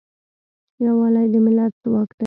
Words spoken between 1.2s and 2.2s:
د ملت ځواک دی.